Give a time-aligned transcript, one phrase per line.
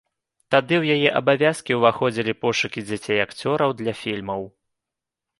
[0.53, 4.41] Тады ў яе абавязкі ўваходзілі пошукі дзяцей-акцёраў для фільмаў.